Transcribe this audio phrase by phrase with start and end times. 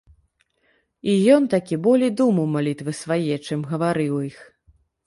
[1.13, 4.47] І ён такі болей думаў малітвы свае, чым гаварыў іх.